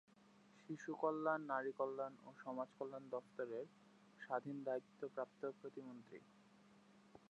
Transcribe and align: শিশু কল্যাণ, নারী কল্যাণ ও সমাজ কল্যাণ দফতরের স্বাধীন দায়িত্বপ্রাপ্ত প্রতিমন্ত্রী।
শিশু 0.61 0.91
কল্যাণ, 1.01 1.41
নারী 1.47 1.71
কল্যাণ 1.79 2.13
ও 2.23 2.29
সমাজ 2.37 2.69
কল্যাণ 2.77 3.03
দফতরের 3.11 3.65
স্বাধীন 4.19 4.57
দায়িত্বপ্রাপ্ত 4.63 5.41
প্রতিমন্ত্রী। 5.59 6.19